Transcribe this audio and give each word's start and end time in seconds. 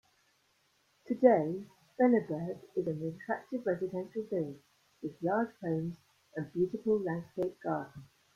Today 1.07 1.63
Vernonburg 1.99 2.57
is 2.75 2.87
an 2.87 3.07
attractive 3.07 3.61
residential 3.67 4.23
village 4.31 4.63
with 5.03 5.11
large 5.21 5.53
homes 5.61 5.95
and 6.35 6.51
beautiful 6.53 6.97
landscaped 6.99 7.61
gardens. 7.61 8.05